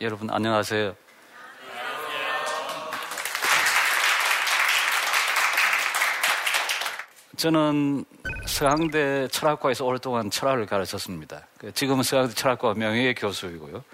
[0.00, 0.96] 네, 여러분 안녕하세요.
[7.36, 8.06] 저는
[8.46, 11.46] 서강대 철학과에서 오랫동안 철학을 가르쳤습니다.
[11.58, 13.84] 그 지금은 서강대 철학과 명예 교수이고요.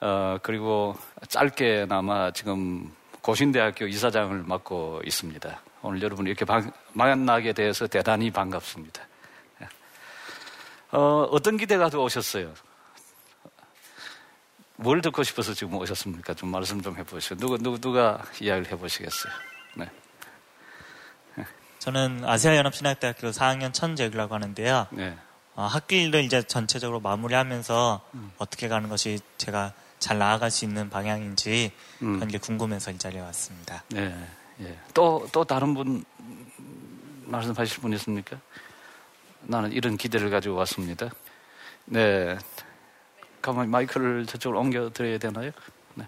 [0.00, 0.96] 어, 그리고
[1.28, 2.90] 짧게나마 지금
[3.20, 5.60] 고신대학교 이사장을 맡고 있습니다.
[5.82, 9.02] 오늘 여러분 이렇게 방, 만나게 돼서 대단히 반갑습니다.
[10.92, 12.54] 어, 어떤 기대가 들어오셨어요?
[14.80, 16.34] 뭘 듣고 싶어서 지금 오셨습니까?
[16.34, 17.36] 좀 말씀 좀 해보시죠.
[17.36, 19.32] 누가, 누가, 누가 이야기를 해보시겠어요?
[19.74, 19.90] 네.
[21.80, 24.86] 저는 아시아연합신학대학교 4학년 천재규라고 하는데요.
[24.92, 25.16] 네.
[25.56, 28.32] 어, 학기를 이제 전체적으로 마무리하면서 음.
[28.38, 31.72] 어떻게 가는 것이 제가 잘 나아갈 수 있는 방향인지
[32.02, 32.14] 음.
[32.14, 33.82] 그런 게 궁금해서 이 자리에 왔습니다.
[33.88, 34.14] 네.
[34.60, 34.78] 예.
[34.94, 36.04] 또, 또 다른 분
[37.24, 38.38] 말씀하실 분 있습니까?
[39.42, 41.10] 나는 이런 기대를 가지고 왔습니다.
[41.84, 42.38] 네.
[43.40, 45.50] 가만 마이크를 저쪽으로 옮겨 드려야 되나요?
[45.94, 46.04] 네.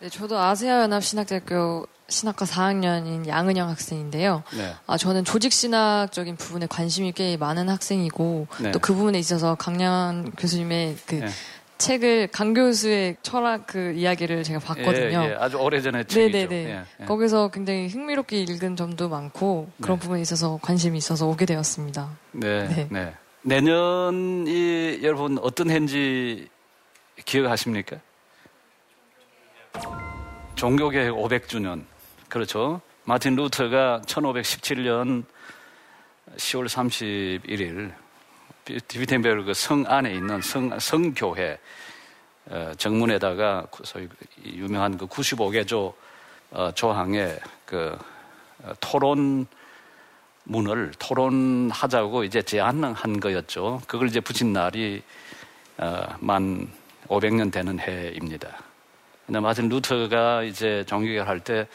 [0.00, 4.42] 네, 저도 아세아연합신학대학교 신학과 4학년인 양은영 학생인데요.
[4.56, 4.74] 네.
[4.86, 8.70] 아, 저는 조직신학적인 부분에 관심이 꽤 많은 학생이고 네.
[8.70, 11.28] 또그 부분에 있어서 강량 교수님의 그 네.
[11.76, 15.22] 책을 강 교수의 철학 그 이야기를 제가 봤거든요.
[15.22, 16.36] 예, 예, 아주 오래전에 책이죠.
[16.38, 16.70] 네네네.
[16.70, 17.04] 예, 예.
[17.04, 20.02] 거기서 굉장히 흥미롭게 읽은 점도 많고 그런 네.
[20.02, 22.10] 부분에 있어서 관심이 있어서 오게 되었습니다.
[22.32, 22.88] 네.
[22.90, 23.14] 네.
[23.48, 23.62] 네.
[23.62, 26.50] 내년이 여러분 어떤 해인지
[27.24, 27.96] 기억하십니까?
[30.54, 31.86] 종교개혁 500주년.
[32.28, 32.82] 그렇죠.
[33.04, 35.24] 마틴 루터가 1517년
[36.36, 37.94] 10월 31일
[38.86, 41.58] 디비텐베르그 성 안에 있는 성, 성교회
[42.50, 44.08] 어, 정문에다가 소위
[44.44, 45.94] 유명한 그 95개조
[46.50, 47.34] 어, 조항에
[47.64, 47.96] 그
[48.62, 49.46] 어, 토론
[50.48, 53.82] 문을 토론하자고 이제 제안한 거였죠.
[53.86, 55.02] 그걸 이제 붙인 날이
[55.76, 56.68] 어, 만
[57.06, 58.48] 500년 되는 해입니다.
[59.26, 61.68] 근데 마틴 루터가 이제 종교개혁 할때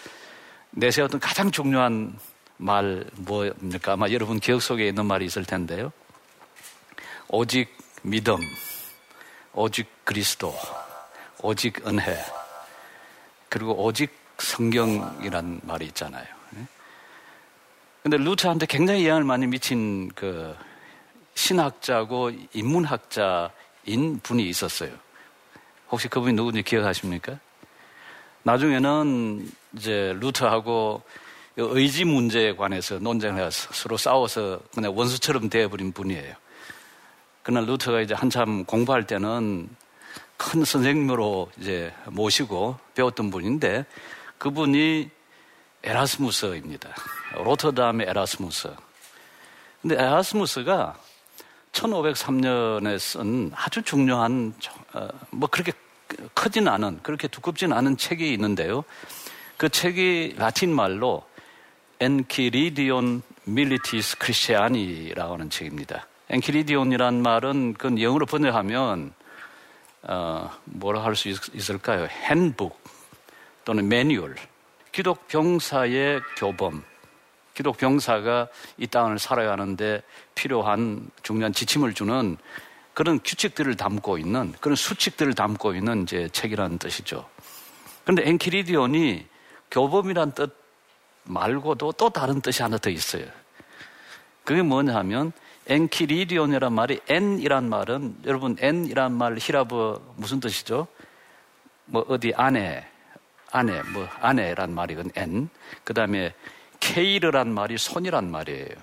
[0.72, 2.18] 내세웠던 가장 중요한
[2.58, 3.94] 말 뭐입니까?
[3.94, 5.92] 아마 여러분 기억 속에 있는 말이 있을 텐데요.
[7.30, 8.38] 오직 믿음,
[9.54, 10.54] 오직 그리스도,
[11.42, 12.18] 오직 은혜,
[13.50, 16.43] 그리고 오직 성경이란 말이 있잖아요.
[18.04, 20.54] 근데 루트한테 굉장히 영향을 많이 미친 그
[21.36, 24.92] 신학자고 인문학자인 분이 있었어요.
[25.90, 27.40] 혹시 그분이 누군지 기억하십니까?
[28.44, 31.02] 나중에는 이제 루터하고
[31.56, 36.36] 의지 문제에 관해서 논쟁을 해서 서로 싸워서 그냥 원수처럼 되어버린 분이에요.
[37.42, 39.70] 그날 루터가 이제 한참 공부할 때는
[40.36, 43.86] 큰 선생님으로 이제 모시고 배웠던 분인데
[44.40, 45.10] 그분이
[45.84, 46.90] 에라스무스입니다.
[47.36, 48.74] 로터담의 에라스무스.
[49.82, 50.98] 근데 에라스무스가
[51.72, 54.54] 1503년에 쓴 아주 중요한,
[54.94, 55.72] 어, 뭐 그렇게
[56.34, 58.84] 크진 않은, 그렇게 두껍진 않은 책이 있는데요.
[59.58, 61.24] 그 책이 라틴 말로
[62.00, 66.08] Enchiridion Militis Christiani라고 하는 책입니다.
[66.30, 69.14] Enchiridion이란 말은 그 영어로 번역하면
[70.04, 72.08] 어, 뭐라 할 수 있을까요?
[72.08, 72.82] 핸북
[73.66, 74.36] 또는 매뉴얼.
[74.92, 76.84] 기독 병사의 교범.
[77.54, 78.48] 기독 병사가
[78.78, 80.02] 이 땅을 살아야 하는데
[80.36, 82.38] 필요한 중요한 지침을 주는
[82.94, 87.28] 그런 규칙들을 담고 있는 그런 수칙들을 담고 있는 이제 책이라는 뜻이죠.
[88.04, 89.26] 그런데 엔키리디온이
[89.72, 90.56] 교범이란 뜻
[91.24, 93.26] 말고도 또 다른 뜻이 하나 더 있어요.
[94.44, 95.32] 그게 뭐냐 하면
[95.68, 100.88] 엔키리디온이란 말이 N이란 말은 여러분 N이란 말 히라브 무슨 뜻이죠?
[101.86, 102.86] 뭐 어디 안에
[103.52, 105.50] 안에 뭐 안에란 말이건 N.
[105.84, 106.34] 그다음에
[106.84, 108.76] 케이르란 말이 손이란 말이에요.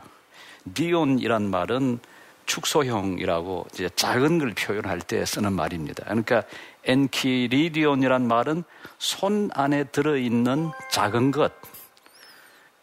[0.72, 2.00] 디온이란 말은
[2.46, 6.04] 축소형이라고 이제 작은 걸 표현할 때 쓰는 말입니다.
[6.04, 6.42] 그러니까
[6.84, 8.64] 엔키리디온이란 말은
[8.98, 11.52] 손 안에 들어있는 작은 것.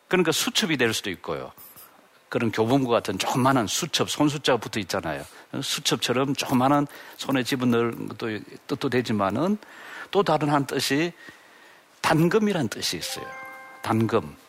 [0.08, 1.52] 그러니까 수첩이 될 수도 있고요.
[2.30, 5.25] 그런 교본부 같은 조그마한 수첩, 손수자가 붙어 있잖아요.
[5.62, 6.86] 수첩처럼 조그마한
[7.18, 9.58] 손에 집어넣을 것도 뜻도 되지만은
[10.12, 11.12] 또 다른 한 뜻이
[12.02, 13.25] 단금이란 뜻이 있어요.
[13.81, 14.46] 단금.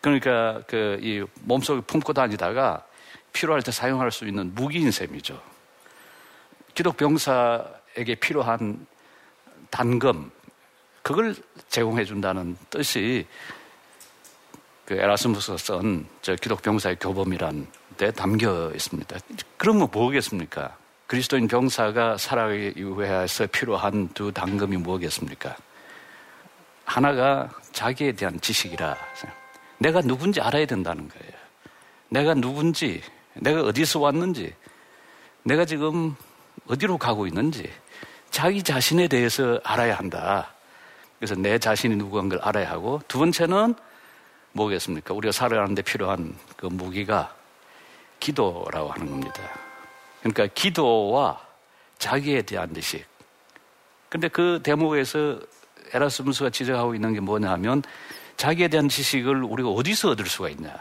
[0.00, 2.84] 그러니까 그 이 몸속에 품고 다니다가
[3.32, 5.40] 필요할 때 사용할 수 있는 무기인 셈이죠.
[6.74, 8.86] 기독 병사에게 필요한
[9.70, 10.30] 단금,
[11.02, 11.34] 그걸
[11.68, 13.26] 제공해 준다는 뜻이
[14.84, 19.18] 그 에라스무스가 쓴 저 기독 병사의 교범이란 데 담겨 있습니다.
[19.56, 20.76] 그러면 뭐겠습니까?
[21.06, 25.56] 그리스도인 병사가 살아가기 위해서 필요한 두 단금이 뭐겠습니까?
[26.84, 28.96] 하나가 자기에 대한 지식이라.
[29.80, 31.32] 내가 누군지 알아야 된다는 거예요.
[32.10, 33.02] 내가 누군지,
[33.34, 34.54] 내가 어디서 왔는지,
[35.42, 36.14] 내가 지금
[36.66, 37.72] 어디로 가고 있는지,
[38.30, 40.52] 자기 자신에 대해서 알아야 한다.
[41.18, 43.74] 그래서 내 자신이 누구인 걸 알아야 하고 두 번째는
[44.52, 45.14] 뭐겠습니까?
[45.14, 47.34] 우리가 살아가는데 필요한 그 무기가
[48.20, 49.42] 기도라고 하는 겁니다.
[50.20, 51.40] 그러니까 기도와
[51.98, 53.04] 자기에 대한 지식.
[54.08, 55.40] 근데 그 대목에서
[55.92, 57.82] 에라스무스가 지적하고 있는 게 뭐냐 하면
[58.40, 60.74] 자기에 대한 지식을 우리가 어디서 얻을 수가 있냐.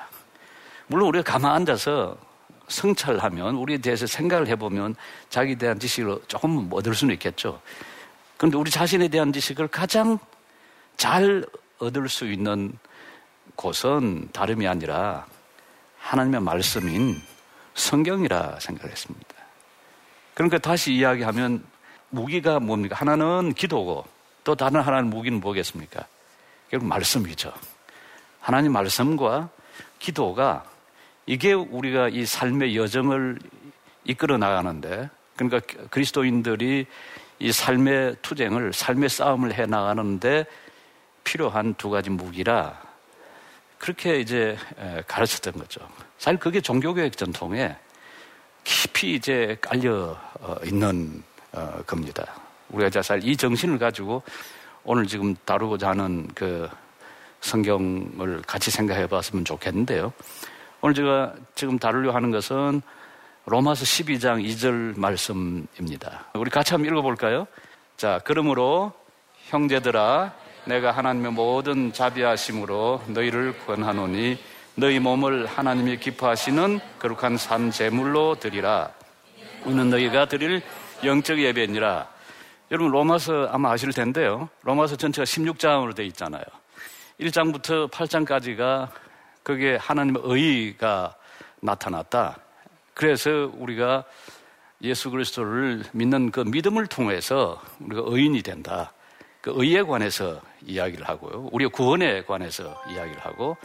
[0.87, 2.15] 물론 우리가 가만 앉아서
[2.69, 4.95] 성찰하면 우리에 대해서 생각을 해보면
[5.29, 7.61] 자기에 대한 지식을 조금 얻을 수는 있겠죠.
[8.37, 10.19] 그런데 우리 자신에 대한 지식을 가장
[10.95, 11.45] 잘
[11.79, 12.71] 얻을 수 있는
[13.57, 15.25] 곳은 다름이 아니라
[15.97, 17.21] 하나님의 말씀인
[17.73, 19.35] 성경이라 생각했습니다.
[20.33, 21.65] 그러니까 다시 이야기하면
[22.09, 22.95] 무기가 뭡니까?
[22.95, 24.05] 하나는 기도고
[24.45, 26.07] 또 다른 하나는 무기는 뭐겠습니까?
[26.69, 27.51] 결국 말씀이죠.
[28.39, 29.49] 하나님 말씀과
[29.97, 30.63] 기도가
[31.25, 33.39] 이게 우리가 이 삶의 여정을
[34.05, 36.85] 이끌어 나가는데 그러니까 그리스도인들이
[37.39, 40.45] 이 삶의 투쟁을 삶의 싸움을 해 나가는데
[41.23, 42.81] 필요한 두 가지 무기라
[43.77, 44.57] 그렇게 이제
[45.07, 45.81] 가르쳤던 거죠.
[46.17, 47.75] 사실 그게 종교교육 전통에
[48.63, 51.23] 깊이 이제 깔려 어, 있는
[51.53, 52.25] 어, 겁니다.
[52.69, 54.21] 우리가 사실 이 정신을 가지고
[54.91, 56.67] 오늘 지금 다루고자 하는 그
[57.41, 60.11] 성경을 같이 생각해 봤으면 좋겠는데요.
[60.81, 62.81] 오늘 제가 지금 다루려 하는 것은
[63.45, 66.25] 로마서 12장 2절 말씀입니다.
[66.33, 67.45] 우리 같이 한번 읽어볼까요?
[67.97, 68.91] 자, 그러므로
[69.49, 70.33] 형제들아,
[70.65, 74.39] 내가 하나님의 모든 자비하심으로 너희를 권하노니
[74.73, 78.89] 너희 몸을 하나님이 기뻐하시는 거룩한 산 제물로 드리라.
[79.67, 80.63] 이는 너희가 드릴
[81.03, 82.18] 영적 예배니라.
[82.71, 84.47] 여러분 로마서 아마 아실 텐데요.
[84.61, 86.43] 로마서 전체가 16장으로 되어 있잖아요.
[87.19, 88.89] 1장부터 8장까지가
[89.41, 91.15] 그게 하나님의 의가
[91.61, 92.37] 나타났다.
[92.93, 94.03] 그래서 우리가
[94.83, 98.93] 예수 그리스도를 믿는 그 믿음을 통해서 우리가 의인이 된다.
[99.41, 101.49] 그 의에 관해서 이야기를 하고요.
[101.51, 103.57] 우리의 구원에 관해서 이야기를 하고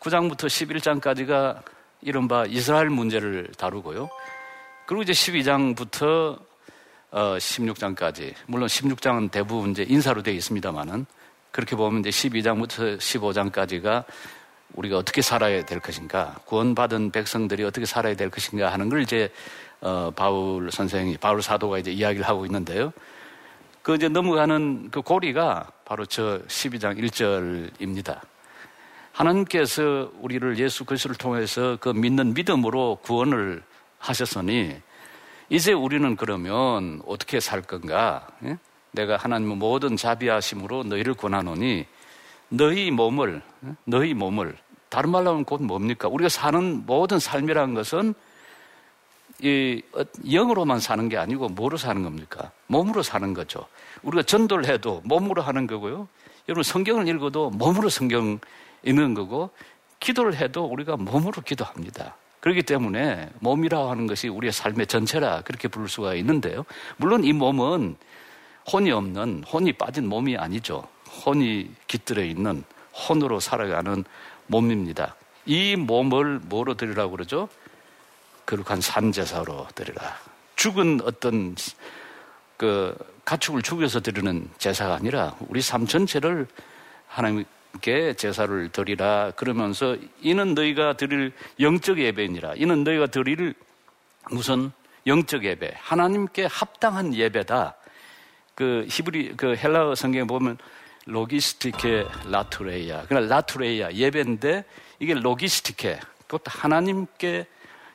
[0.00, 1.62] 9장부터 11장까지가
[2.02, 4.10] 이른바 이스라엘 문제를 다루고요.
[4.86, 6.38] 그리고 이제 12장부터
[7.14, 11.06] 어, 16장까지 물론 16장은 대부분 이제 인사로 되어 있습니다만은
[11.52, 14.02] 그렇게 보면 이제 12장부터 15장까지가
[14.72, 19.30] 우리가 어떻게 살아야 될 것인가 구원받은 백성들이 어떻게 살아야 될 것인가 하는 걸 이제
[19.80, 22.92] 어, 바울 선생이 바울 사도가 이제 이야기를 하고 있는데요.
[23.82, 28.18] 그 이제 넘어가는 그 고리가 바로 저 12장 1절입니다.
[29.12, 33.62] 하나님께서 우리를 예수 그리스도를 통해서 그 믿는 믿음으로 구원을
[33.98, 34.82] 하셨으니
[35.54, 38.26] 이제 우리는 그러면 어떻게 살 건가?
[38.42, 38.58] 예?
[38.90, 41.86] 내가 하나님의 모든 자비하심으로 너희를 권하노니
[42.48, 43.68] 너희 몸을 예?
[43.84, 44.56] 너희 몸을
[44.88, 46.08] 다른 말로 하면 곧 뭡니까?
[46.08, 48.14] 우리가 사는 모든 삶이라는 것은
[49.42, 49.80] 이
[50.28, 52.50] 영으로만 사는 게 아니고 뭐로 사는 겁니까?
[52.66, 53.64] 몸으로 사는 거죠.
[54.02, 56.08] 우리가 전도를 해도 몸으로 하는 거고요.
[56.48, 58.40] 여러분 성경을 읽어도 몸으로 성경
[58.82, 59.50] 읽는 거고
[60.00, 62.16] 기도를 해도 우리가 몸으로 기도합니다.
[62.44, 66.66] 그렇기 때문에 몸이라고 하는 것이 우리의 삶의 전체라 그렇게 부를 수가 있는데요.
[66.98, 67.96] 물론 이 몸은
[68.70, 70.86] 혼이 없는 혼이 빠진 몸이 아니죠.
[71.24, 74.04] 혼이 깃들어 있는 혼으로 살아가는
[74.48, 75.16] 몸입니다.
[75.46, 77.48] 이 몸을 뭐로 드리라고 그러죠?
[78.44, 80.02] 거룩한 산제사로 드리라.
[80.56, 81.56] 죽은 어떤
[82.58, 86.46] 그 가축을 죽여서 드리는 제사가 아니라 우리 삶 전체를
[87.06, 87.46] 하나님
[87.80, 92.54] 께 제사를 드리라 그러면서 이는 너희가 드릴 영적 예배니라.
[92.56, 93.54] 이는 너희가 드릴
[94.30, 94.70] 무슨
[95.06, 97.74] 영적 예배, 하나님께 합당한 예배다.
[98.54, 100.56] 그 히브리 그 헬라어 성경에 보면
[101.06, 103.04] 로기스티케 라투레이아.
[103.08, 104.64] 그러나 라투레이아 예배인데
[105.00, 107.46] 이게 로기스티케 그것도 하나님께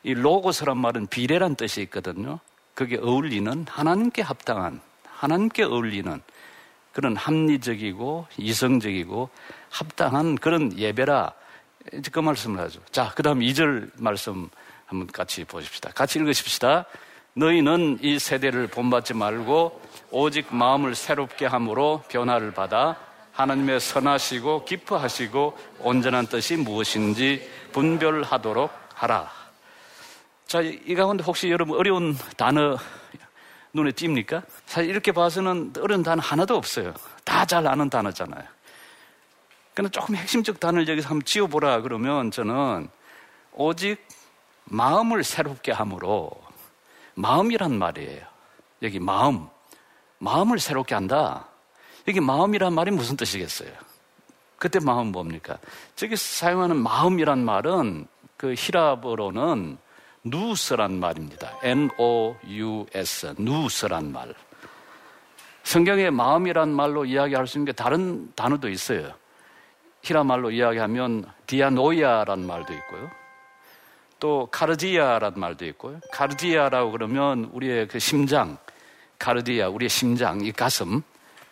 [0.04, 2.40] 이 로고스란 말은 비례란 뜻이 있거든요.
[2.74, 6.22] 그게 어울리는 하나님께 합당한 하나님께 어울리는
[6.94, 9.30] 그런 합리적이고 이성적이고
[9.70, 11.34] 합당한 그런 예배라
[12.12, 12.82] 그 말씀을 하죠.
[12.92, 14.50] 자, 그 다음 2절 말씀
[14.86, 15.92] 한번 같이 보십시다.
[15.92, 16.86] 같이 읽으십시다.
[17.34, 22.98] 너희는 이 세대를 본받지 말고 오직 마음을 새롭게 함으로 변화를 받아
[23.34, 29.32] 하나님의 선하시고 기뻐하시고 온전한 뜻이 무엇인지 분별하도록 하라.
[30.48, 32.78] 자, 이 가운데 혹시 여러분 어려운 단어
[33.72, 34.44] 눈에 띕니까?
[34.66, 36.94] 사실 이렇게 봐서는 어려운 단어 하나도 없어요.
[37.24, 38.44] 다 잘 아는 단어잖아요.
[39.74, 42.90] 그러나 조금 핵심적 단어를 여기서 한번 지어보라 그러면 저는
[43.54, 44.06] 오직
[44.66, 46.32] 마음을 새롭게 함으로
[47.16, 48.26] 마음이란 말이에요.
[48.82, 49.48] 여기 마음.
[50.20, 51.48] 마음을 새롭게 한다.
[52.08, 53.72] 여기 마음이란 말이 무슨 뜻이겠어요?
[54.58, 55.58] 그때 마음 뭡니까?
[55.96, 58.08] 저기 사용하는 마음이란 말은
[58.38, 59.78] 그 히라버로는
[60.24, 61.58] 누스란 말입니다.
[61.64, 64.34] N-O-U-S, 누스란 말.
[65.64, 69.14] 성경에 마음이란 말로 이야기할 수 있는 게 다른 단어도 있어요.
[70.10, 73.12] 히라 말로 이야기하면 디아노이아란 말도 있고요.
[74.20, 76.00] 또 카르디아란 말도 있고요.
[76.12, 78.58] 카르디아라고 그러면 우리의 그 심장,
[79.20, 81.04] 카르디아, 우리의 심장, 이 가슴,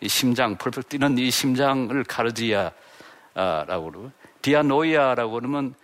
[0.01, 2.71] 이 심장, 펄펄 뛰는 이 심장을 카르디아라고
[3.35, 4.11] 그러고
[4.41, 5.75] 디아노이아라고 그러면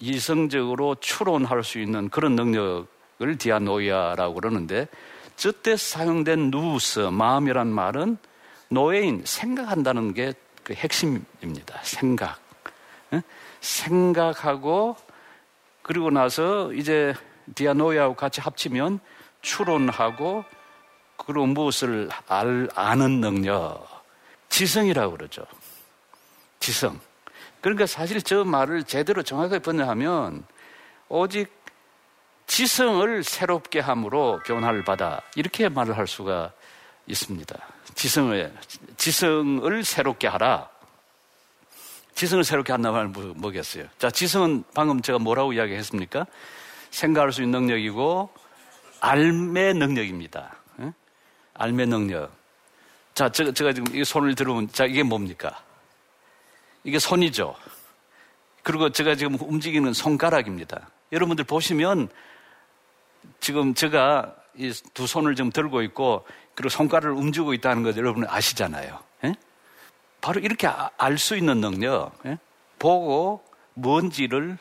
[0.00, 4.88] 이성적으로 추론할 수 있는 그런 능력을 디아노이아라고 그러는데
[5.36, 8.18] 저때 사용된 누우스, 마음이란 말은
[8.68, 10.32] 노예인, 생각한다는 게
[10.70, 11.80] 그 핵심입니다.
[11.82, 12.38] 생각.
[13.60, 14.96] 생각하고
[15.82, 17.12] 그리고 나서 이제
[17.56, 19.00] 디아노이아하고 같이 합치면
[19.42, 20.44] 추론하고
[21.16, 23.84] 그리고 무엇을 알, 아는 능력.
[24.48, 25.44] 지성이라고 그러죠.
[26.60, 27.00] 지성.
[27.60, 30.44] 그러니까 사실 저 말을 제대로 정확하게 번역하면
[31.08, 31.52] 오직
[32.46, 36.52] 지성을 새롭게 함으로 변화를 받아 이렇게 말을 할 수가
[37.08, 37.58] 있습니다.
[37.94, 38.52] 지성을
[38.96, 40.68] 지성을 새롭게 하라.
[42.14, 43.86] 지성을 새롭게 한다는 말은 뭐, 뭐겠어요?
[43.98, 46.26] 자, 지성은 방금 제가 뭐라고 이야기했습니까?
[46.90, 48.30] 생각할 수 있는 능력이고
[49.00, 50.54] 알매 능력입니다.
[50.80, 50.92] 에?
[51.54, 52.30] 알매 능력.
[53.14, 55.62] 자, 제가, 제가 지금 이 손을 들어보면 자, 이게 뭡니까?
[56.84, 57.54] 이게 손이죠.
[58.62, 60.90] 그리고 제가 지금 움직이는 손가락입니다.
[61.12, 62.08] 여러분들 보시면
[63.40, 64.49] 지금 제가 이
[64.94, 66.24] 두 손을 좀 들고 있고
[66.54, 68.98] 그리고 손가락을 움직이고 있다는 것 여러분 아시잖아요.
[69.24, 69.34] 예?
[70.20, 72.38] 바로 이렇게 아, 알수 있는 능력, 예?
[72.78, 73.42] 보고
[73.74, 74.58] 뭔지를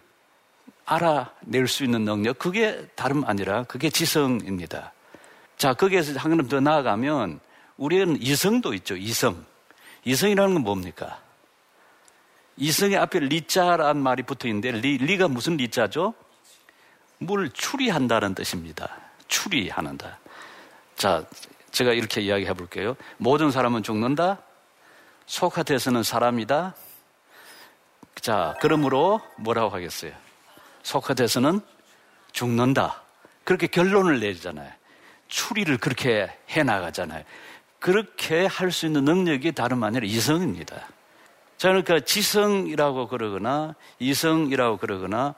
[0.86, 4.94] 알아낼 수 있는 능력, 그게 다름 아니라 그게 지성입니다.
[5.58, 7.40] 자, 거기에서 한 걸음 더 나아가면
[7.78, 9.46] 우리는 이성도 있죠, 이성.
[10.06, 11.20] 이성이라는 건 뭡니까?
[12.58, 16.14] 이성의 앞에 리자란 말이 붙어 있는데, 리, 리가 무슨 리자죠?
[17.20, 19.09] 물 추리한다는 뜻입니다.
[19.30, 20.20] 추리하는다.
[20.96, 21.24] 자,
[21.72, 22.98] 제가 이렇게 이야기해 볼게요.
[23.18, 24.40] 모든 사람은 죽는다.
[25.28, 26.76] 소카테스는 사람이다.
[28.20, 30.12] 자, 그러므로 뭐라고 하겠어요?
[30.84, 31.62] 소카테스는
[32.34, 33.04] 죽는다.
[33.46, 34.72] 그렇게 결론을 내잖아요.
[35.30, 37.24] 추리를 그렇게 해 나가잖아요.
[37.80, 40.76] 그렇게 할 수 있는 능력이 다름 아니라 이성입니다.
[41.58, 45.36] 자, 그러니까 지성이라고 그러거나 이성이라고 그러거나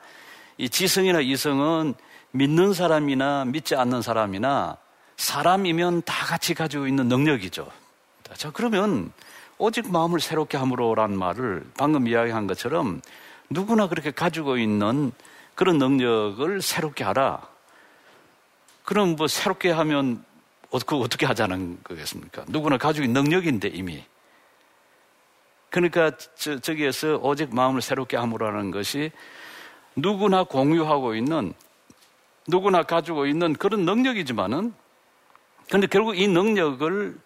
[0.58, 1.94] 이 지성이나 이성은
[2.32, 4.78] 믿는 사람이나 믿지 않는 사람이나
[5.18, 7.70] 사람이면 다 같이 가지고 있는 능력이죠.
[8.34, 9.12] 자, 그러면
[9.58, 13.02] 오직 마음을 새롭게 함으로란 말을 방금 이야기한 것처럼
[13.50, 15.12] 누구나 그렇게 가지고 있는
[15.54, 17.48] 그런 능력을 새롭게 하라.
[18.84, 20.24] 그럼 뭐 새롭게 하면
[20.86, 22.46] 그 어떻게 하자는 거겠습니까?
[22.48, 24.04] 누구나 가지고 있는 능력인데 이미.
[25.70, 29.12] 그러니까 저, 저기에서 오직 마음을 새롭게 함으로라는 것이
[29.96, 31.54] 누구나 공유하고 있는
[32.52, 34.74] 누구나 가지고 있는 그런 능력이지만은
[35.72, 37.18] 근데 결국 이 능력을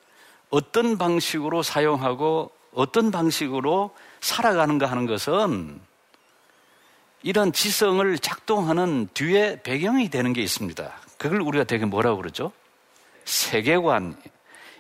[0.52, 5.82] 어떤 방식으로 사용하고 어떤 방식으로 살아가는가 하는 것은
[7.24, 10.94] 이런 지성을 작동하는 뒤에 배경이 되는 게 있습니다.
[11.18, 12.52] 그걸 우리가 되게 뭐라고 그러죠?
[13.24, 14.16] 세계관,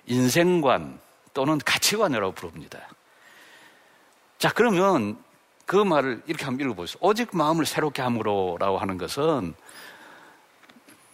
[0.05, 0.99] 인생관
[1.33, 2.87] 또는 가치관이라고 부릅니다.
[4.37, 5.17] 자, 그러면
[5.65, 6.97] 그 말을 이렇게 한번 읽어보세요.
[7.01, 9.55] 오직 마음을 새롭게 함으로라고 하는 것은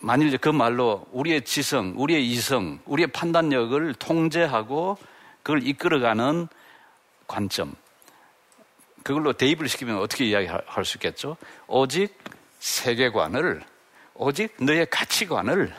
[0.01, 4.97] 만일 그 말로 우리의 지성, 우리의 이성, 우리의 판단력을 통제하고
[5.43, 6.47] 그걸 이끌어가는
[7.27, 7.75] 관점.
[9.03, 11.37] 그걸로 대입을 시키면 어떻게 이야기할 수 있겠죠?
[11.67, 12.17] 오직
[12.59, 13.63] 세계관을,
[14.15, 15.73] 오직 너의 가치관을,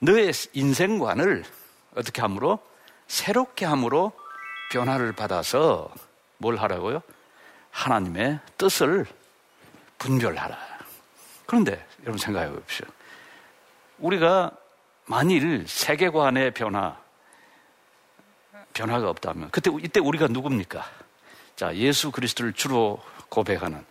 [0.00, 1.44] 너의 인생관을
[1.96, 2.58] 어떻게 함으로?
[3.08, 4.12] 새롭게 함으로
[4.70, 5.92] 변화를 받아서
[6.38, 7.02] 뭘 하라고요?
[7.70, 9.06] 하나님의 뜻을
[9.98, 10.56] 분별하라.
[11.46, 12.86] 그런데 여러분 생각해 보십시오.
[13.98, 14.52] 우리가
[15.06, 16.96] 만일 세계관의 변화,
[18.72, 20.84] 변화가 없다면, 그때, 이때 우리가 누굽니까?
[21.56, 23.84] 자, 예수 그리스도를 주로 고백하는,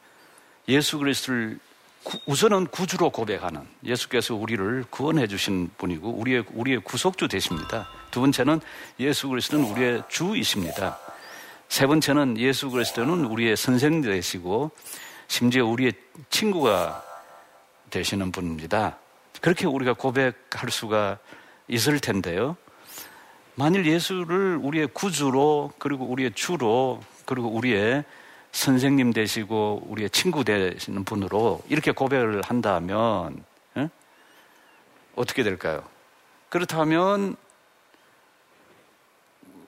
[0.68, 1.60] 예수 그리스도를
[2.26, 7.88] 우선은 구주로 고백하는 예수께서 우리를 구원해 주신 분이고 우리의 우리의 구속주 되십니다.
[8.12, 8.60] 두 번째는
[9.00, 11.00] 예수 그리스도는 우리의 주이십니다.
[11.70, 14.72] 세 번째는 예수 그리스도는 우리의 선생 되시고
[15.28, 15.94] 심지어 우리의
[16.30, 17.04] 친구가
[17.90, 18.98] 되시는 분입니다.
[19.44, 21.18] 그렇게 우리가 고백할 수가
[21.68, 22.56] 있을 텐데요.
[23.56, 28.06] 만일 예수를 우리의 구주로 그리고 우리의 주로 그리고 우리의
[28.54, 33.44] 선생님 되시고 우리의 친구 되시는 분으로 이렇게 고백을 한다면
[33.76, 33.90] 에?
[35.14, 35.84] 어떻게 될까요?
[36.48, 37.36] 그렇다면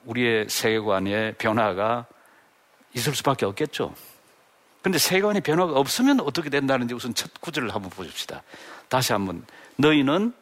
[0.06, 2.06] 우리의 세계관의 변화가
[2.94, 3.94] 있을 수밖에 없겠죠.
[4.82, 8.42] 근데 세계관의 변화가 없으면 어떻게 된다는지 우선 첫 구절을 한번 보십시다.
[8.88, 9.46] 다시 한번.
[9.78, 10.34] 너희는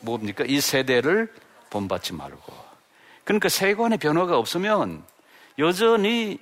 [0.00, 0.44] 뭡니까?
[0.46, 1.32] 이 세대를
[1.70, 2.52] 본받지 말고.
[3.24, 5.02] 그러니까 세계관의 변화가 없으면
[5.58, 6.38] 여전히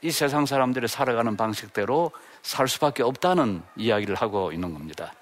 [0.00, 5.12] 이 세상 사람들이 살아가는 방식대로 살 수밖에 없다는 이야기를 하고 있는 겁니다.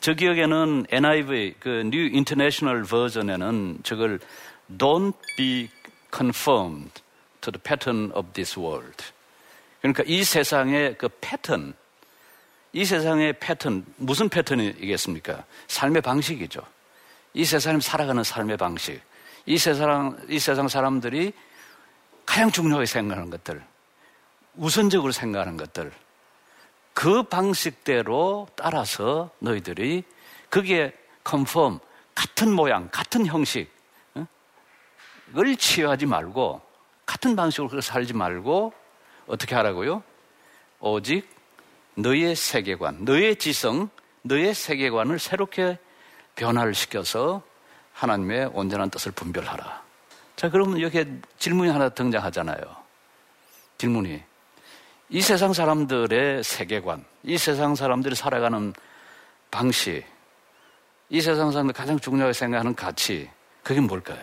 [0.00, 4.20] 저 기억에는 NIV, 그 New International Version에는 저걸
[4.76, 5.68] Don't be
[6.14, 7.02] conformed
[7.40, 9.04] to the pattern of this world.
[9.80, 11.74] 그러니까 이 세상의 그 패턴,
[12.72, 15.44] 이 세상의 패턴, 무슨 패턴이겠습니까?
[15.68, 16.62] 삶의 방식이죠.
[17.34, 19.00] 이 세상에 살아가는 삶의 방식.
[19.46, 21.32] 이 세상, 이 세상 사람들이
[22.26, 23.64] 가장 중요하게 생각하는 것들,
[24.56, 25.90] 우선적으로 생각하는 것들,
[26.92, 30.04] 그 방식대로 따라서 너희들이
[30.50, 30.92] 거기에
[31.24, 31.80] 컨펌,
[32.14, 33.68] 같은 모양, 같은 형식을
[35.58, 36.60] 취하지 말고,
[37.06, 38.74] 같은 방식으로 살지 말고,
[39.26, 40.02] 어떻게 하라고요?
[40.80, 41.37] 오직
[41.98, 43.90] 너의 세계관, 너의 지성,
[44.22, 45.78] 너의 세계관을 새롭게
[46.36, 47.42] 변화를 시켜서
[47.92, 49.82] 하나님의 온전한 뜻을 분별하라.
[50.36, 51.06] 자, 그러면 여기에
[51.38, 52.60] 질문이 하나 등장하잖아요.
[53.78, 54.22] 질문이.
[55.08, 58.72] 이 세상 사람들의 세계관, 이 세상 사람들이 살아가는
[59.50, 60.04] 방식,
[61.08, 63.28] 이 세상 사람들 가장 중요하게 생각하는 가치,
[63.64, 64.20] 그게 뭘까요?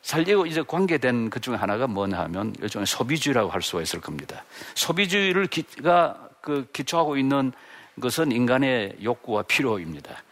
[0.00, 4.42] 살리고 이제 관계된 그 중에 하나가 뭐냐 하면 일종의 소비주의라고 할 수가 있을 겁니다.
[4.74, 7.52] 소비주의를 기가 그 기초하고 있는
[8.00, 10.22] 것은 인간의 욕구와 필요입니다.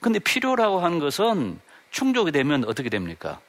[0.00, 3.40] 근데 필요라고 하는 것은 충족이 되면 어떻게 됩니까?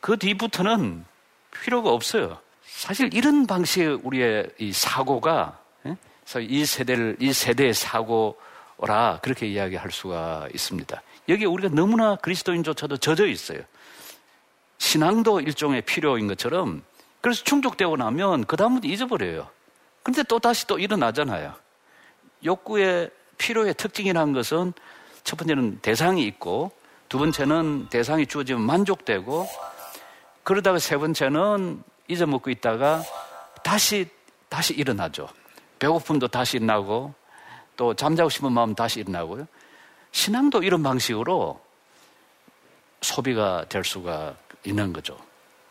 [0.00, 1.04] 그 뒤부터는
[1.50, 2.38] 필요가 없어요.
[2.62, 5.96] 사실 이런 방식의 우리의 이 사고가 예?
[6.40, 11.02] 이 세대를 이 세대의 사고라 그렇게 이야기할 수가 있습니다.
[11.28, 13.60] 여기 우리가 너무나 그리스도인조차도 젖어 있어요.
[14.78, 16.82] 신앙도 일종의 필요인 것처럼
[17.20, 19.50] 그래서 충족되고 나면 그 다음부터 잊어버려요.
[20.08, 21.52] 근데 또 다시 또 일어나잖아요.
[22.42, 24.72] 욕구의 필요의 특징이라는 것은
[25.22, 26.72] 첫 번째는 대상이 있고
[27.10, 29.46] 두 번째는 대상이 주어지면 만족되고
[30.44, 33.02] 그러다가 세 번째는 잊어먹고 있다가
[33.62, 34.08] 다시
[34.48, 35.28] 다시 일어나죠.
[35.78, 37.12] 배고픔도 다시 일어나고
[37.76, 39.46] 또 잠자고 싶은 마음 다시 일어나고요.
[40.12, 41.60] 신앙도 이런 방식으로
[43.02, 45.18] 소비가 될 수가 있는 거죠.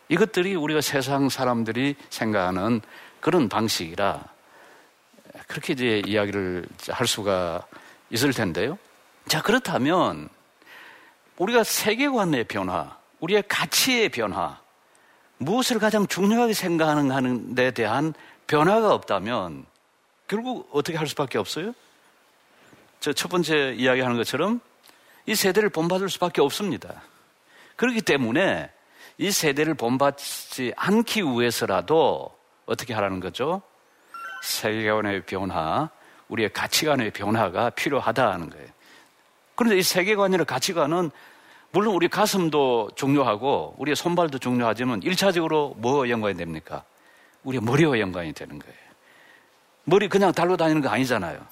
[0.09, 2.81] 이것들이 우리가 세상 사람들이 생각하는
[3.19, 4.23] 그런 방식이라
[5.47, 7.65] 그렇게 이제 이야기를 할 수가
[8.09, 8.77] 있을 텐데요.
[9.27, 10.29] 자, 그렇다면
[11.37, 14.59] 우리가 세계관의 변화, 우리의 가치의 변화,
[15.37, 18.13] 무엇을 가장 중요하게 생각하는 데 대한
[18.47, 19.65] 변화가 없다면
[20.27, 21.73] 결국 어떻게 할 수밖에 없어요?
[22.99, 24.59] 저 첫 번째 이야기하는 것처럼
[25.25, 27.03] 이 세대를 본받을 수밖에 없습니다.
[27.75, 28.71] 그렇기 때문에
[29.17, 32.36] 이 세대를 본받지 않기 위해서라도
[32.67, 33.63] 어떻게 하라는 거죠?
[34.43, 35.89] 세계관의 변화,
[36.29, 38.67] 우리의 가치관의 변화가 필요하다는 거예요.
[39.55, 41.09] 그런데 이 세계관이나 가치관은
[41.71, 46.83] 물론 우리 가슴도 중요하고 우리의 손발도 중요하지만 1차적으로 뭐와 연관이 됩니까?
[47.43, 48.75] 우리 머리와 연관이 되는 거예요.
[49.83, 51.45] 머리 그냥 달고 다니는 거 아니잖아요.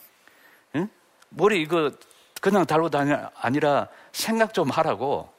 [0.75, 0.89] 응?
[1.30, 1.89] 머리 이거
[2.41, 5.34] 그냥 달고 다니는 아니라 생각 좀 하라고.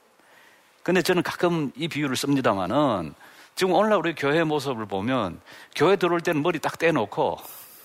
[0.83, 3.15] 근데 저는 가끔 이 비유를 씁니다만은
[3.57, 5.40] 지금 오늘날 우리 교회 모습을 보면
[5.75, 7.38] 교회 들어올 때는 머리 딱 떼놓고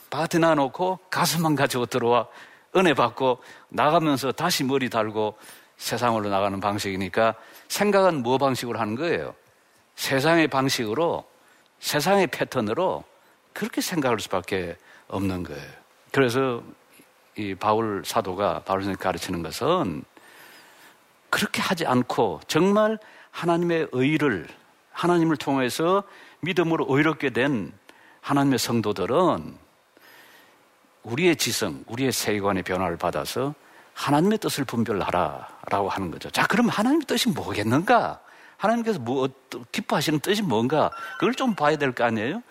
[0.09, 2.27] 바트 놔놓고 가슴만 가지고 들어와
[2.75, 5.37] 은혜 받고 나가면서 다시 머리 달고
[5.77, 7.35] 세상으로 나가는 방식이니까
[7.69, 9.33] 생각은 뭐 방식으로 하는 거예요?
[9.95, 11.23] 세상의 방식으로,
[11.79, 13.05] 세상의 패턴으로
[13.53, 14.75] 그렇게 생각할 수밖에
[15.07, 15.71] 없는 거예요.
[16.11, 16.61] 그래서
[17.37, 20.03] 이 바울 사도가 바울 선생님 가르치는 것은
[21.29, 22.99] 그렇게 하지 않고 정말
[23.31, 24.47] 하나님의 의를
[25.01, 26.03] 하나님을 통해서
[26.41, 27.71] 믿음으로 의롭게 된
[28.21, 29.57] 하나님의 성도들은
[31.03, 33.55] 우리의 지성, 우리의 세계관의 변화를 받아서
[33.95, 36.29] 하나님의 뜻을 분별하라라고 하는 거죠.
[36.29, 38.19] 자, 그럼 하나님의 뜻이 뭐겠는가?
[38.57, 39.27] 하나님께서 뭐
[39.71, 40.91] 기뻐하시는 뜻이 뭔가?
[41.19, 42.43] 그걸 좀 봐야 될 거 아니에요?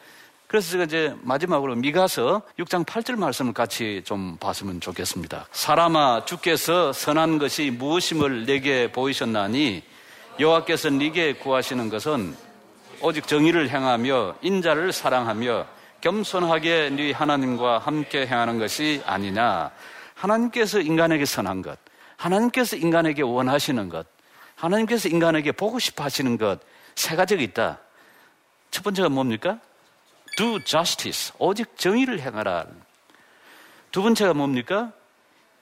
[0.49, 5.47] 그래서 제가 이제 마지막으로 미가서 6장 8절 말씀을 같이 좀 봤으면 좋겠습니다.
[5.53, 9.85] 사람아 주께서 선한 것이 무엇임을 내게 보이셨나니
[10.41, 12.35] 여호와께서 네게 구하시는 것은
[13.03, 15.67] 오직 정의를 행하며 인자를 사랑하며
[16.01, 19.71] 겸손하게 네 하나님과 함께 행하는 것이 아니냐.
[20.15, 21.79] 하나님께서 인간에게 선한 것,
[22.17, 24.07] 하나님께서 인간에게 원하시는 것,
[24.55, 26.61] 하나님께서 인간에게 보고 싶어 하시는 것,
[26.95, 27.79] 세 가지가 있다.
[28.71, 29.59] 첫 번째가 뭡니까?
[30.39, 31.35] Do justice.
[31.39, 32.65] 오직 정의를 행하라.
[33.93, 34.93] 두 번째가 뭡니까?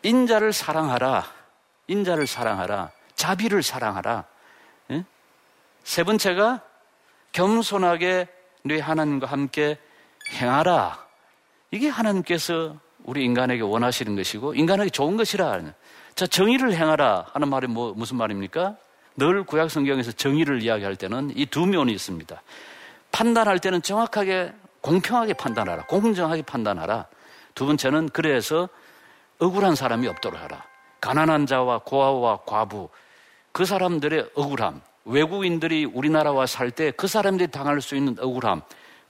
[0.04, 1.26] 인자를 사랑하라.
[1.88, 2.92] 인자를 사랑하라.
[3.16, 4.24] 자비를 사랑하라.
[5.88, 5.90] 예?
[5.90, 6.60] 세 번째가
[7.32, 8.28] 겸손하게
[8.64, 9.78] 네 하나님과 함께
[10.34, 11.06] 행하라.
[11.70, 15.62] 이게 하나님께서 우리 인간에게 원하시는 것이고 인간에게 좋은 것이라.
[16.14, 18.76] 자, 정의를 행하라 하는 말이 뭐, 무슨 말입니까?
[19.16, 22.42] 늘 구약 성경에서 정의를 이야기할 때는 이 두 면이 있습니다.
[23.10, 25.86] 판단할 때는 정확하게 공평하게 판단하라.
[25.86, 27.06] 공정하게 판단하라.
[27.54, 28.68] 두 번째는 그래서
[29.38, 30.62] 억울한 사람이 없도록 하라.
[31.00, 32.90] 가난한 자와 고아와 과부
[33.52, 38.62] 그 사람들의 억울함, 외국인들이 우리나라와 살 때 그 사람들이 당할 수 있는 억울함,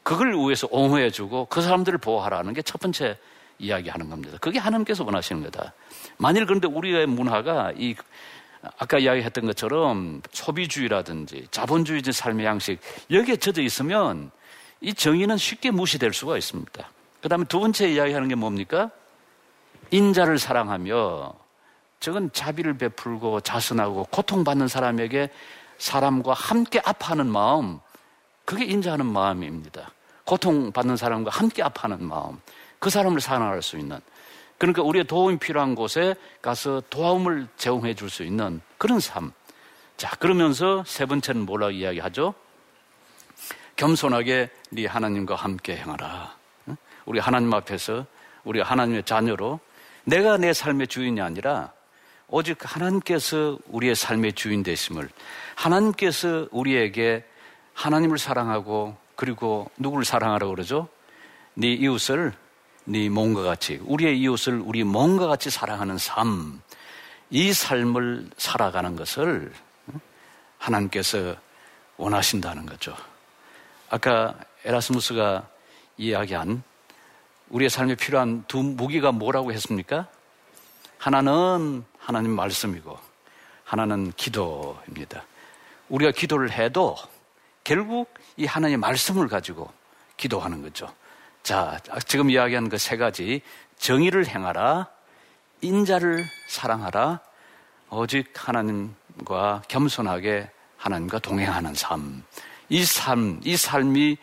[0.03, 3.19] 그걸 위해서 옹호해주고 그 사람들을 보호하라는 게 첫 번째
[3.59, 4.39] 이야기하는 겁니다.
[4.41, 5.73] 그게 하나님께서 원하시는 거다.
[6.17, 7.97] 만일 그런데 우리의 문화가 이
[8.79, 12.79] 아까 이야기했던 것처럼 소비주의라든지 자본주의적 삶의 양식
[13.11, 14.31] 여기에 젖어 있으면
[14.81, 16.89] 이 정의는 쉽게 무시될 수가 있습니다.
[17.21, 18.91] 그 다음에 두 번째 이야기하는 게 뭡니까?
[19.91, 21.35] 인자를 사랑하며
[21.99, 25.31] 저건 자비를 베풀고 자선하고 고통받는 사람에게
[25.79, 27.81] 사람과 함께 아파하는 마음,
[28.45, 29.91] 그게 인자하는 마음입니다.
[30.25, 32.41] 고통받는 사람과 함께 아파하는 마음,
[32.79, 34.01] 그 사람을 사랑할 수 있는.
[34.59, 39.33] 그러니까 우리의 도움이 필요한 곳에 가서 도움을 제공해 줄 수 있는 그런 삶.
[39.97, 42.35] 자, 그러면서 세 번째는 뭐라고 이야기하죠?
[43.77, 46.37] 겸손하게 네 하나님과 함께 행하라.
[47.07, 48.05] 우리 하나님 앞에서
[48.45, 49.61] 우리 하나님의 자녀로
[50.05, 51.73] 내가 내 삶의 주인이 아니라
[52.29, 55.09] 오직 하나님께서 우리의 삶의 주인 되심을
[55.55, 57.25] 하나님께서 우리에게
[57.73, 60.89] 하나님을 사랑하고 그리고 누구를 사랑하라고 그러죠?
[61.55, 62.35] 네 이웃을
[62.85, 66.61] 네 몸과 같이 우리의 이웃을 우리 몸과 같이 사랑하는 삶.
[67.31, 69.53] 이 삶을 살아가는 것을
[70.59, 71.37] 하나님께서
[71.97, 72.95] 원하신다는 거죠.
[73.91, 75.49] 아까 에라스무스가
[75.97, 76.63] 이야기한
[77.49, 80.09] 우리의 삶에 필요한 두 무기가 뭐라고 했습니까?
[80.99, 82.99] 하나는 하나님 말씀이고
[83.65, 85.27] 하나는 기도입니다.
[85.91, 86.97] 우리가 기도를 해도
[87.65, 89.71] 결국 이 하나님의 말씀을 가지고
[90.17, 90.91] 기도하는 거죠.
[91.43, 93.43] 자, 지금 이야기한 그 세 가지
[93.77, 94.89] 정의를 행하라,
[95.61, 97.21] 인자를 사랑하라,
[97.91, 102.25] 오직 하나님과 겸손하게 하나님과 동행하는 삶.
[102.71, 104.17] 이 삶, 이 삶이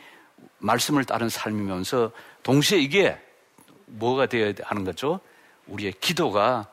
[0.57, 3.15] 말씀을 따른 삶이면서 동시에 이게
[3.85, 5.19] 뭐가 되어야 하는 거죠?
[5.67, 6.67] 우리의 기도가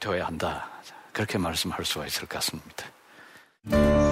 [0.00, 0.68] 되어야 한다.
[1.12, 4.07] 그렇게 말씀할 수가 있을 것 같습니다.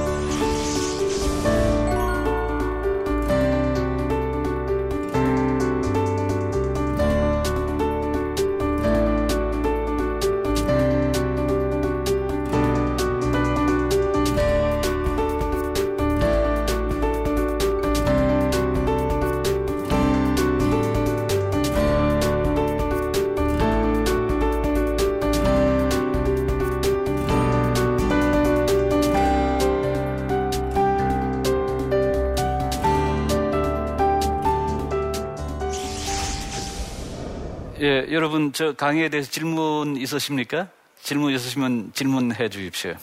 [38.10, 40.68] 여러분 저 강의에 대해서 질문 있으십니까?
[41.02, 42.94] 질문 있으시면 질문해 주십시오.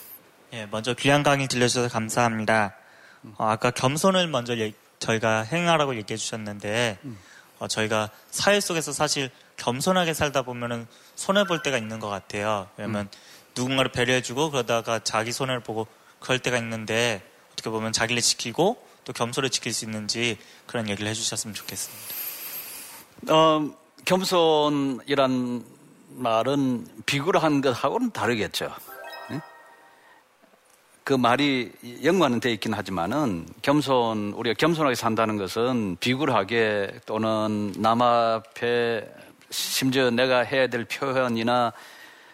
[0.53, 2.75] 예, 먼저 귀한 강의 들려주셔서 감사합니다.
[3.37, 6.99] 어, 아까 겸손을 먼저 예, 저희가 행하라고 얘기해 주셨는데
[7.59, 12.69] 어, 저희가 사회 속에서 사실 겸손하게 살다 보면은 손해 볼 때가 있는 것 같아요.
[12.77, 13.09] 왜냐면 음.
[13.55, 15.87] 누군가를 배려해주고 그러다가 자기 손해를 보고
[16.19, 21.53] 그럴 때가 있는데 어떻게 보면 자기를 지키고 또 겸손을 지킬 수 있는지 그런 얘기를 해주셨으면
[21.53, 22.15] 좋겠습니다.
[23.29, 25.63] 어, 겸손이란
[26.15, 28.71] 말은 비굴한 것하고는 다르겠죠.
[31.03, 31.71] 그 말이
[32.03, 39.05] 연관은 돼 있긴 하지만은 겸손 우리가 겸손하게 산다는 것은 비굴하게 또는 남 앞에
[39.49, 41.73] 심지어 내가 해야 될 표현이나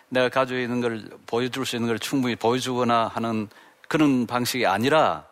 [0.10, 3.48] 내가 가지고 있는 걸 보여줄 수 있는 걸 충분히 보여주거나 하는
[3.88, 5.26] 그런 방식이 아니라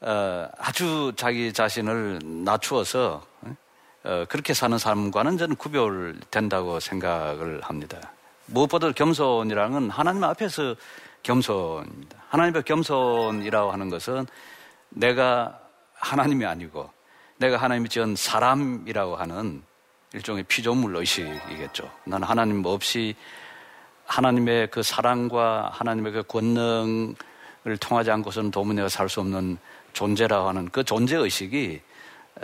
[0.00, 3.56] 어, 아주 자기 자신을 낮추어서 어,
[4.28, 8.12] 그렇게 사는 사람과는 저는 구별된다고 생각을 합니다.
[8.46, 10.76] 무엇보다 겸손이라는 건 하나님 앞에서
[11.22, 12.16] 겸손입니다.
[12.28, 14.26] 하나님 앞에 겸손이라고 하는 것은
[14.90, 15.58] 내가
[15.94, 16.88] 하나님이 아니고
[17.38, 19.62] 내가 하나님이 지은 사람이라고 하는
[20.14, 21.90] 일종의 피조물 의식이겠죠.
[22.04, 23.16] 나는 하나님 없이
[24.06, 29.58] 하나님의 그 사랑과 하나님의 그 권능을 통하지 않고서는 도무지 내가 살 수 없는
[29.92, 31.80] 존재라고 하는 그 존재 의식이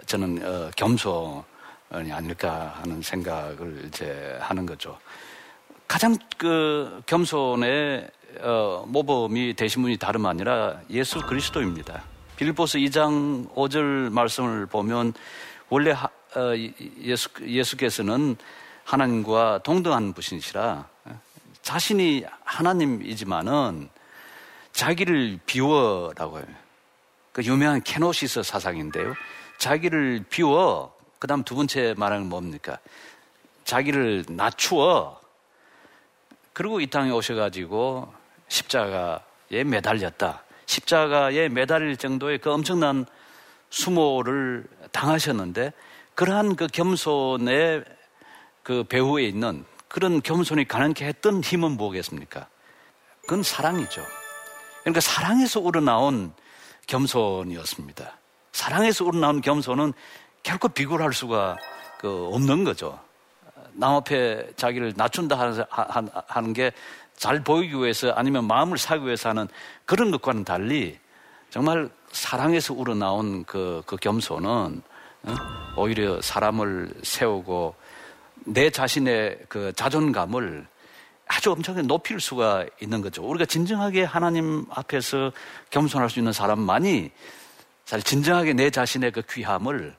[0.07, 1.45] 저는 어, 겸손
[1.93, 4.99] 아닐까 하는 생각을 이제 하는 거죠.
[5.87, 12.03] 가장 그 겸손의 어, 모범이 되신 분이 다름 아니라 예수 그리스도입니다.
[12.37, 15.13] 빌보스 2장 5절 말씀을 보면
[15.69, 16.55] 원래 하, 어,
[17.03, 18.37] 예수, 예수께서는
[18.85, 20.89] 하나님과 동등한 분이시라
[21.61, 23.89] 자신이 하나님이지만은
[24.73, 26.47] 자기를 비워라고 해요.
[27.33, 29.15] 그 유명한 케노시스 사상인데요.
[29.59, 32.79] 자기를 비워 그 다음 두 번째 말하는 뭡니까?
[33.63, 35.21] 자기를 낮추어.
[36.53, 38.13] 그리고 이 땅에 오셔가지고
[38.49, 40.43] 십자가 매달렸다.
[40.67, 43.07] 십자가에 매달릴 정도의 그 엄청난
[43.71, 45.73] 수모를 당하셨는데
[46.17, 47.85] 그러한 그 겸손의
[48.65, 52.49] 그 배후에 있는 그런 겸손이 가능케 했던 힘은 뭐겠습니까?
[53.21, 54.05] 그건 사랑이죠.
[54.81, 56.33] 그러니까 사랑에서 우러나온
[56.89, 58.19] 겸손이었습니다.
[58.51, 59.93] 사랑에서 우러나온 겸손은
[60.43, 61.57] 결코 비굴할 수가
[61.99, 62.99] 그 없는 거죠.
[63.75, 65.67] 남 앞에 자기를 낮춘다
[66.29, 66.73] 하는 게
[67.23, 69.47] 잘 보이기 위해서 아니면 마음을 사기 위해서 하는
[69.85, 70.99] 그런 것과는 달리
[71.51, 74.83] 정말 사랑에서 우러나온 그, 그 겸손은
[75.77, 77.77] 오히려 사람을 세우고
[78.45, 80.67] 내 자신의 그 자존감을
[81.29, 83.23] 아주 엄청나게 높일 수가 있는 거죠.
[83.23, 85.31] 우리가 진정하게 하나님 앞에서
[85.71, 87.13] 겸손할 수 있는 사람만이
[87.85, 89.95] 잘 진정하게 내 자신의 그 귀함을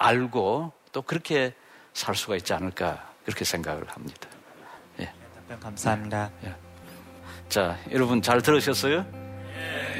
[0.00, 1.54] 알고 또 그렇게
[1.92, 4.28] 살 수가 있지 않을까 그렇게 생각을 합니다.
[4.98, 5.12] 예.
[5.34, 6.30] 답변 감사합니다.
[6.44, 6.54] 예.
[7.50, 9.04] 자, 여러분 잘 들으셨어요?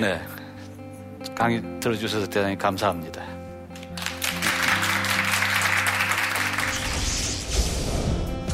[0.00, 0.20] 네.
[1.36, 3.22] 강의 들어주셔서 대단히 감사합니다.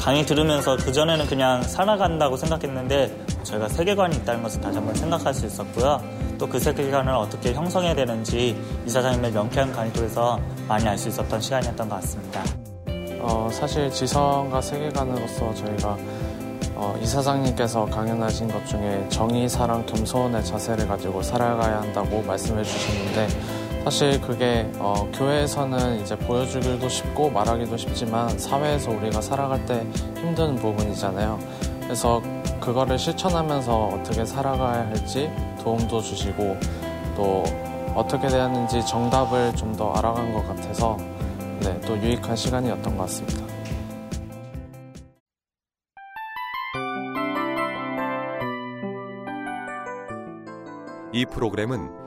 [0.01, 6.01] 강의 들으면서 그전에는 그냥 살아간다고 생각했는데 저희가 세계관이 있다는 것을 다시 한번 생각할 수 있었고요.
[6.37, 8.55] 또 그 세계관을 어떻게 형성해야 되는지
[8.85, 12.43] 이사장님의 명쾌한 강의 통해서 많이 알 수 있었던 시간이었던 것 같습니다.
[13.19, 15.97] 어, 사실 지성과 세계관으로서 저희가
[16.75, 23.27] 어, 이사장님께서 강연하신 것 중에 정의, 사랑, 겸손의 자세를 가지고 살아가야 한다고 말씀해 주셨는데
[23.83, 29.85] 사실 그게 어, 교회에서는 이제 보여주기도 쉽고 말하기도 쉽지만 사회에서 우리가 살아갈 때
[30.17, 31.39] 힘든 부분이잖아요.
[31.83, 32.21] 그래서
[32.59, 35.31] 그거를 실천하면서 어떻게 살아가야 할지
[35.63, 36.57] 도움도 주시고
[37.15, 37.43] 또
[37.95, 40.97] 어떻게 하는지 정답을 좀 더 알아간 것 같아서
[41.61, 43.45] 네, 또 유익한 시간이었던 것 같습니다.
[51.13, 52.06] 이 프로그램은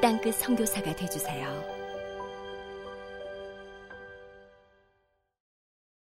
[0.00, 1.77] 땅끝 성교사가 되주세요